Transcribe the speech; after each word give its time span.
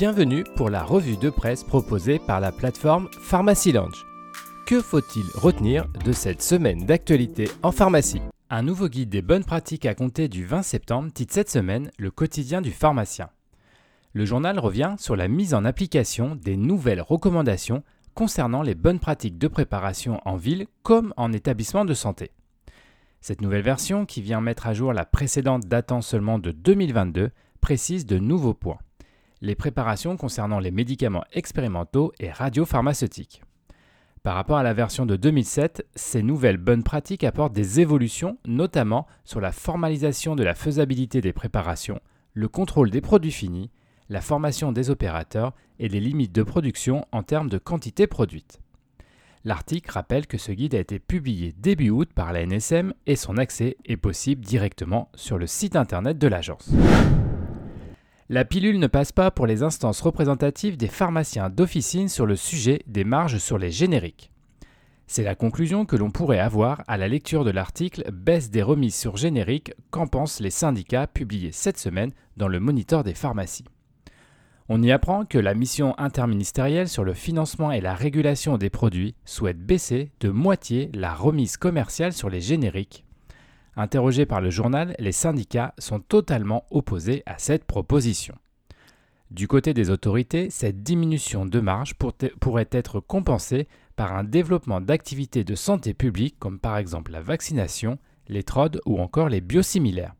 Bienvenue 0.00 0.44
pour 0.56 0.70
la 0.70 0.82
revue 0.82 1.18
de 1.18 1.28
presse 1.28 1.62
proposée 1.62 2.18
par 2.18 2.40
la 2.40 2.52
plateforme 2.52 3.10
Pharmacy 3.20 3.70
Lounge. 3.70 4.06
Que 4.66 4.80
faut-il 4.80 5.26
retenir 5.34 5.88
de 6.06 6.12
cette 6.12 6.40
semaine 6.40 6.86
d'actualité 6.86 7.50
en 7.62 7.70
pharmacie? 7.70 8.22
Un 8.48 8.62
nouveau 8.62 8.88
guide 8.88 9.10
des 9.10 9.20
bonnes 9.20 9.44
pratiques 9.44 9.84
à 9.84 9.94
compter 9.94 10.28
du 10.28 10.46
20 10.46 10.62
septembre 10.62 11.12
titre 11.12 11.34
cette 11.34 11.50
semaine 11.50 11.90
le 11.98 12.10
quotidien 12.10 12.62
du 12.62 12.70
pharmacien. 12.70 13.28
Le 14.14 14.24
journal 14.24 14.58
revient 14.58 14.94
sur 14.96 15.16
la 15.16 15.28
mise 15.28 15.52
en 15.52 15.66
application 15.66 16.34
des 16.34 16.56
nouvelles 16.56 17.02
recommandations 17.02 17.82
concernant 18.14 18.62
les 18.62 18.74
bonnes 18.74 19.00
pratiques 19.00 19.36
de 19.36 19.48
préparation 19.48 20.18
en 20.24 20.36
ville 20.36 20.66
comme 20.82 21.12
en 21.18 21.30
établissement 21.30 21.84
de 21.84 21.92
santé. 21.92 22.30
Cette 23.20 23.42
nouvelle 23.42 23.60
version, 23.60 24.06
qui 24.06 24.22
vient 24.22 24.40
mettre 24.40 24.66
à 24.66 24.72
jour 24.72 24.94
la 24.94 25.04
précédente 25.04 25.66
datant 25.66 26.00
seulement 26.00 26.38
de 26.38 26.52
2022, 26.52 27.32
précise 27.60 28.06
de 28.06 28.18
nouveaux 28.18 28.54
points. 28.54 28.78
Les 29.42 29.54
préparations 29.54 30.18
concernant 30.18 30.58
les 30.58 30.70
médicaments 30.70 31.24
expérimentaux 31.32 32.12
et 32.20 32.30
radiopharmaceutiques. 32.30 33.42
Par 34.22 34.34
rapport 34.34 34.58
à 34.58 34.62
la 34.62 34.74
version 34.74 35.06
de 35.06 35.16
2007, 35.16 35.86
ces 35.94 36.22
nouvelles 36.22 36.58
bonnes 36.58 36.82
pratiques 36.82 37.24
apportent 37.24 37.54
des 37.54 37.80
évolutions, 37.80 38.36
notamment 38.44 39.06
sur 39.24 39.40
la 39.40 39.50
formalisation 39.50 40.36
de 40.36 40.42
la 40.42 40.54
faisabilité 40.54 41.22
des 41.22 41.32
préparations, 41.32 42.00
le 42.34 42.48
contrôle 42.48 42.90
des 42.90 43.00
produits 43.00 43.32
finis, 43.32 43.70
la 44.10 44.20
formation 44.20 44.72
des 44.72 44.90
opérateurs 44.90 45.54
et 45.78 45.88
les 45.88 46.00
limites 46.00 46.34
de 46.34 46.42
production 46.42 47.06
en 47.10 47.22
termes 47.22 47.48
de 47.48 47.56
quantité 47.56 48.06
produite. 48.06 48.60
L'article 49.44 49.90
rappelle 49.90 50.26
que 50.26 50.36
ce 50.36 50.52
guide 50.52 50.74
a 50.74 50.80
été 50.80 50.98
publié 50.98 51.54
début 51.56 51.88
août 51.88 52.10
par 52.14 52.34
la 52.34 52.44
NSM 52.44 52.92
et 53.06 53.16
son 53.16 53.38
accès 53.38 53.78
est 53.86 53.96
possible 53.96 54.44
directement 54.44 55.08
sur 55.14 55.38
le 55.38 55.46
site 55.46 55.76
internet 55.76 56.18
de 56.18 56.28
l'agence. 56.28 56.70
La 58.32 58.44
pilule 58.44 58.78
ne 58.78 58.86
passe 58.86 59.10
pas 59.10 59.32
pour 59.32 59.48
les 59.48 59.64
instances 59.64 60.00
représentatives 60.02 60.76
des 60.76 60.86
pharmaciens 60.86 61.50
d'officine 61.50 62.08
sur 62.08 62.26
le 62.26 62.36
sujet 62.36 62.80
des 62.86 63.02
marges 63.02 63.38
sur 63.38 63.58
les 63.58 63.72
génériques. 63.72 64.30
C'est 65.08 65.24
la 65.24 65.34
conclusion 65.34 65.84
que 65.84 65.96
l'on 65.96 66.12
pourrait 66.12 66.38
avoir 66.38 66.84
à 66.86 66.96
la 66.96 67.08
lecture 67.08 67.44
de 67.44 67.50
l'article 67.50 68.08
Baisse 68.12 68.48
des 68.52 68.62
remises 68.62 68.94
sur 68.94 69.16
génériques, 69.16 69.74
qu'en 69.90 70.06
pensent 70.06 70.38
les 70.38 70.50
syndicats 70.50 71.08
publié 71.08 71.50
cette 71.50 71.76
semaine 71.76 72.12
dans 72.36 72.46
le 72.46 72.60
Moniteur 72.60 73.02
des 73.02 73.14
pharmacies. 73.14 73.66
On 74.68 74.80
y 74.80 74.92
apprend 74.92 75.24
que 75.24 75.38
la 75.38 75.54
mission 75.54 75.98
interministérielle 75.98 76.88
sur 76.88 77.02
le 77.02 77.14
financement 77.14 77.72
et 77.72 77.80
la 77.80 77.94
régulation 77.94 78.58
des 78.58 78.70
produits 78.70 79.16
souhaite 79.24 79.58
baisser 79.58 80.12
de 80.20 80.28
moitié 80.28 80.88
la 80.94 81.14
remise 81.14 81.56
commerciale 81.56 82.12
sur 82.12 82.30
les 82.30 82.40
génériques. 82.40 83.04
Interrogés 83.80 84.26
par 84.26 84.42
le 84.42 84.50
journal, 84.50 84.94
les 84.98 85.10
syndicats 85.10 85.72
sont 85.78 86.00
totalement 86.00 86.66
opposés 86.70 87.22
à 87.24 87.38
cette 87.38 87.64
proposition. 87.64 88.34
Du 89.30 89.48
côté 89.48 89.72
des 89.72 89.88
autorités, 89.88 90.50
cette 90.50 90.82
diminution 90.82 91.46
de 91.46 91.60
marge 91.60 91.94
pourrait 91.94 92.68
être 92.72 93.00
compensée 93.00 93.68
par 93.96 94.14
un 94.14 94.22
développement 94.22 94.82
d'activités 94.82 95.44
de 95.44 95.54
santé 95.54 95.94
publique 95.94 96.36
comme 96.38 96.58
par 96.58 96.76
exemple 96.76 97.10
la 97.10 97.22
vaccination, 97.22 97.96
les 98.28 98.42
TROD 98.42 98.82
ou 98.84 99.00
encore 99.00 99.30
les 99.30 99.40
biosimilaires. 99.40 100.14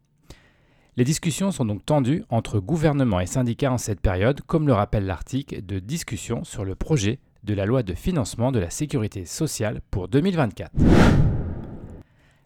Les 0.97 1.05
discussions 1.05 1.51
sont 1.51 1.67
donc 1.67 1.85
tendues 1.85 2.25
entre 2.31 2.61
gouvernement 2.61 3.21
et 3.21 3.27
syndicats 3.27 3.73
en 3.73 3.79
cette 3.79 4.01
période, 4.01 4.41
comme 4.47 4.69
le 4.69 4.73
rappelle 4.73 5.05
l'article 5.05 5.67
de 5.67 5.81
discussion 5.81 6.45
sur 6.45 6.65
le 6.65 6.77
projet 6.77 7.19
de 7.45 7.53
la 7.53 7.67
loi 7.67 7.83
de 7.83 7.93
financement 7.93 8.53
de 8.53 8.59
la 8.59 8.71
sécurité 8.71 9.27
sociale 9.27 9.83
pour 9.91 10.09
2024. 10.09 10.73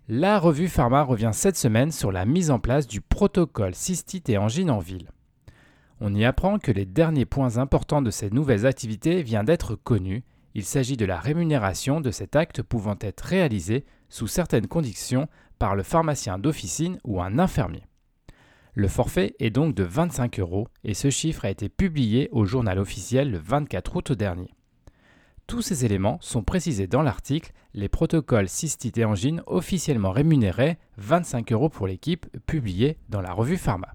La 0.09 0.39
revue 0.39 0.69
Pharma 0.69 1.03
revient 1.03 1.31
cette 1.33 1.57
semaine 1.57 1.91
sur 1.91 2.13
la 2.13 2.27
mise 2.27 2.51
en 2.51 2.59
place 2.59 2.87
du 2.87 3.01
protocole 3.01 3.75
cystite 3.75 4.29
et 4.29 4.37
angine 4.37 4.71
en 4.71 4.79
ville. 4.79 5.09
On 5.99 6.15
y 6.15 6.27
apprend 6.27 6.59
que 6.59 6.71
les 6.71 6.85
derniers 6.85 7.25
points 7.25 7.57
importants 7.57 8.03
de 8.03 8.11
ces 8.11 8.29
nouvelles 8.29 8.67
activités 8.67 9.23
viennent 9.23 9.47
d'être 9.47 9.77
connus. 9.77 10.23
Il 10.55 10.67
s'agit 10.67 10.99
de 10.99 11.07
la 11.07 11.19
rémunération 11.19 12.03
de 12.03 12.11
cet 12.11 12.37
acte 12.37 12.61
pouvant 12.61 12.99
être 13.01 13.23
réalisé 13.23 13.87
sous 14.11 14.27
certaines 14.27 14.67
conditions 14.67 15.27
par 15.59 15.75
le 15.75 15.83
pharmacien 15.83 16.39
d'officine 16.39 16.99
ou 17.05 17.23
un 17.23 17.39
infirmier. 17.39 17.87
Le 18.75 18.89
forfait 18.89 19.35
est 19.39 19.49
donc 19.49 19.75
de 19.75 19.85
25 19.85 20.39
euros 20.39 20.69
et 20.85 20.93
ce 20.93 21.09
chiffre 21.09 21.47
a 21.47 21.51
été 21.51 21.71
publié 21.71 22.29
au 22.31 22.45
journal 22.45 22.79
officiel 22.79 23.31
le 23.31 23.39
24 23.39 23.97
août 23.97 24.13
dernier. 24.13 24.53
Tous 25.47 25.61
ces 25.61 25.85
éléments 25.85 26.19
sont 26.23 26.43
précisés 26.43 26.87
dans 26.87 27.03
l'article 27.03 27.53
Les 27.75 27.89
protocoles 27.89 28.49
cystite 28.49 28.97
et 28.97 29.05
angine 29.05 29.43
officiellement 29.47 30.11
rémunérés 30.11 30.79
25 30.97 31.53
euros 31.53 31.69
pour 31.69 31.87
l'équipe 31.87 32.27
publié 32.47 32.97
dans 33.11 33.21
la 33.21 33.33
revue 33.33 33.59
Pharma. 33.59 33.89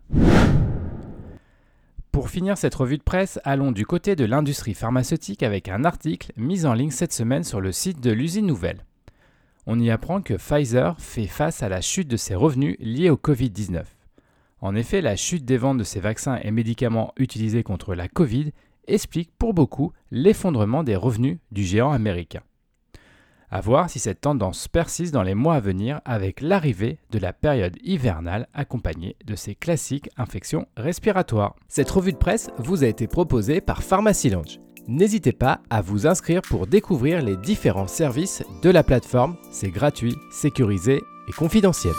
Pour 2.12 2.30
finir 2.30 2.58
cette 2.58 2.76
revue 2.76 3.00
de 3.00 3.04
presse, 3.04 3.40
allons 3.44 3.72
du 3.72 3.86
côté 3.86 4.16
de 4.16 4.26
l'industrie 4.26 4.76
pharmaceutique 4.76 5.42
avec 5.42 5.70
un 5.70 5.86
article 5.86 6.34
mis 6.38 6.68
en 6.68 6.74
ligne 6.74 6.92
cette 6.92 7.14
semaine 7.14 7.44
sur 7.44 7.62
le 7.62 7.72
site 7.72 8.00
de 8.00 8.12
l'usine 8.12 8.46
nouvelle. 8.46 8.86
On 9.66 9.80
y 9.80 9.90
apprend 9.90 10.22
que 10.22 10.36
Pfizer 10.36 11.00
fait 11.00 11.28
face 11.28 11.64
à 11.64 11.70
la 11.70 11.82
chute 11.82 12.08
de 12.08 12.18
ses 12.18 12.36
revenus 12.36 12.76
liés 12.80 13.10
au 13.10 13.16
Covid-19. 13.16 13.84
En 14.62 14.76
effet, 14.76 15.02
la 15.02 15.16
chute 15.16 15.46
des 15.46 15.58
ventes 15.58 15.78
de 15.78 15.84
ces 15.84 16.00
vaccins 16.00 16.40
et 16.44 16.52
médicaments 16.52 17.14
utilisés 17.18 17.64
contre 17.64 17.96
la 17.96 18.08
Covid 18.08 18.52
explique 18.90 19.32
pour 19.38 19.54
beaucoup 19.54 19.94
l'effondrement 20.12 20.84
des 20.84 20.96
revenus 20.96 21.38
du 21.52 21.64
géant 21.64 21.92
américain. 21.92 22.42
A 23.52 23.62
voir 23.62 23.90
si 23.90 23.98
cette 23.98 24.22
tendance 24.22 24.68
persiste 24.68 25.14
dans 25.14 25.24
les 25.24 25.34
mois 25.34 25.56
à 25.56 25.60
venir 25.60 26.02
avec 26.06 26.40
l'arrivée 26.42 27.00
de 27.10 27.18
la 27.18 27.34
période 27.34 27.78
hivernale 27.84 28.48
accompagnée 28.54 29.16
de 29.26 29.36
ces 29.36 29.56
classiques 29.56 30.10
infections 30.18 30.68
respiratoires. 30.78 31.56
Cette 31.68 31.90
revue 31.90 32.14
de 32.14 32.18
presse 32.18 32.52
vous 32.60 32.84
a 32.84 32.88
été 32.88 33.08
proposée 33.08 33.60
par 33.60 33.82
Pharmacy. 33.82 34.32
N'hésitez 34.88 35.34
pas 35.34 35.62
à 35.70 35.82
vous 35.82 36.06
inscrire 36.06 36.42
pour 36.44 36.68
découvrir 36.68 37.24
les 37.24 37.38
différents 37.38 37.88
services 37.88 38.44
de 38.62 38.70
la 38.70 38.84
plateforme. 38.84 39.36
C'est 39.52 39.72
gratuit, 39.72 40.16
sécurisé 40.32 41.02
et 41.28 41.32
confidentiel. 41.32 41.94